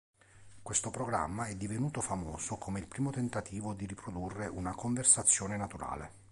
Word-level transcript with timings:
Questo 0.63 0.89
programma 0.89 1.45
è 1.45 1.53
divenuto 1.55 2.01
famoso 2.01 2.55
come 2.57 2.79
il 2.79 2.87
primo 2.87 3.11
tentativo 3.11 3.75
di 3.75 3.85
riprodurre 3.85 4.47
una 4.47 4.73
conversazione 4.73 5.57
naturale. 5.57 6.11